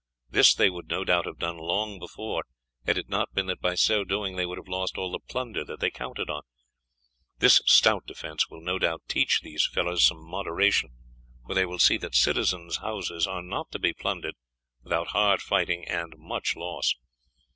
This 0.31 0.55
they 0.55 0.71
would 0.71 0.89
no 0.89 1.03
doubt 1.03 1.27
have 1.27 1.37
done 1.37 1.59
long 1.59 1.99
before 1.99 2.43
had 2.87 2.97
it 2.97 3.07
not 3.07 3.35
been 3.35 3.45
that 3.45 3.61
by 3.61 3.75
so 3.75 4.03
doing 4.03 4.35
they 4.35 4.47
would 4.47 4.57
have 4.57 4.67
lost 4.67 4.97
all 4.97 5.11
the 5.11 5.19
plunder 5.19 5.63
that 5.63 5.79
they 5.79 5.91
counted 5.91 6.27
on. 6.27 6.41
This 7.37 7.61
stout 7.67 8.07
defence 8.07 8.49
will 8.49 8.61
no 8.61 8.79
doubt 8.79 9.03
teach 9.07 9.41
these 9.41 9.69
fellows 9.71 10.03
some 10.07 10.27
moderation, 10.27 10.89
for 11.45 11.53
they 11.53 11.67
will 11.67 11.77
see 11.77 11.97
that 11.97 12.15
citizens' 12.15 12.77
houses 12.77 13.27
are 13.27 13.43
not 13.43 13.69
to 13.73 13.77
be 13.77 13.93
plundered 13.93 14.33
without 14.81 15.09
hard 15.09 15.39
fighting 15.39 15.87
and 15.87 16.15
much 16.17 16.55
loss. 16.55 16.95